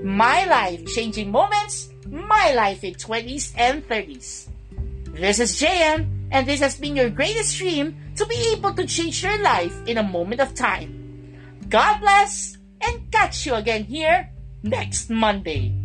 My 0.05 0.45
Life 0.45 0.85
Changing 0.93 1.33
Moments, 1.33 1.89
My 2.05 2.53
Life 2.53 2.85
in 2.85 3.01
20s 3.01 3.55
and 3.57 3.81
30s. 3.89 4.49
This 5.17 5.41
is 5.41 5.57
JM 5.57 6.24
and 6.35 6.49
this 6.49 6.59
has 6.59 6.75
been 6.75 6.97
your 6.97 7.09
greatest 7.09 7.57
dream 7.57 7.95
to 8.17 8.27
be 8.27 8.53
able 8.53 8.75
to 8.75 8.85
change 8.85 9.23
your 9.23 9.41
life 9.41 9.73
in 9.87 9.99
a 9.99 10.03
moment 10.03 10.41
of 10.41 10.53
time. 10.53 11.39
God 11.69 12.01
bless 12.01 12.59
and 12.83 13.11
catch 13.13 13.47
you 13.47 13.55
again 13.55 13.85
here 13.85 14.29
next 14.65 15.11
Monday. 15.11 15.84